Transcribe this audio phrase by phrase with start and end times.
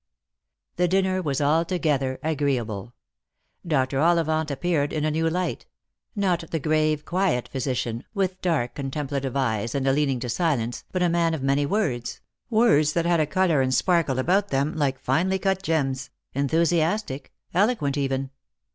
[0.77, 2.95] The dinner was altogether agreeable.
[3.67, 3.99] Dr.
[3.99, 5.67] Ollivant appeared in a new light—
[6.25, 10.85] not the grave quiet physician, with dark con templative eyes and a leaning to silence,
[10.91, 12.19] but a man of many words—
[12.49, 17.95] words that had a colour and sparkle about them, like finely cut gems— enthusiastic, eloquent
[17.95, 18.31] even.